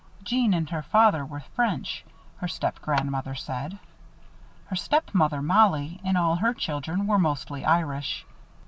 [0.23, 2.03] Jeanne and her father were French,
[2.37, 3.77] her stepgrandmother said.
[4.65, 8.25] Her stepmother, Mollie, and all her children were mostly Irish.